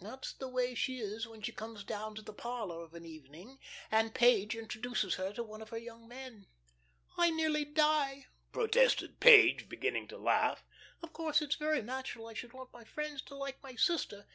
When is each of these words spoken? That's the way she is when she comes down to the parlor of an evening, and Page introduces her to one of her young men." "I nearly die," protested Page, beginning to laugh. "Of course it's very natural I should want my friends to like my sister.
That's 0.00 0.32
the 0.32 0.48
way 0.48 0.74
she 0.74 0.98
is 0.98 1.26
when 1.26 1.42
she 1.42 1.52
comes 1.52 1.84
down 1.84 2.14
to 2.14 2.22
the 2.22 2.32
parlor 2.32 2.82
of 2.82 2.94
an 2.94 3.04
evening, 3.04 3.58
and 3.90 4.14
Page 4.14 4.56
introduces 4.56 5.16
her 5.16 5.34
to 5.34 5.42
one 5.42 5.60
of 5.60 5.68
her 5.68 5.76
young 5.76 6.08
men." 6.08 6.46
"I 7.18 7.28
nearly 7.30 7.66
die," 7.66 8.28
protested 8.50 9.20
Page, 9.20 9.68
beginning 9.68 10.08
to 10.08 10.16
laugh. 10.16 10.64
"Of 11.02 11.12
course 11.12 11.42
it's 11.42 11.56
very 11.56 11.82
natural 11.82 12.28
I 12.28 12.32
should 12.32 12.54
want 12.54 12.72
my 12.72 12.84
friends 12.84 13.20
to 13.24 13.34
like 13.34 13.62
my 13.62 13.74
sister. 13.76 14.26